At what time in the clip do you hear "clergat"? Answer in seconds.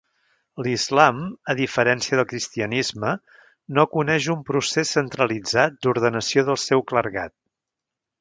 6.93-7.35